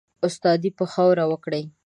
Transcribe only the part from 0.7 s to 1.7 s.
به خاوري وکړې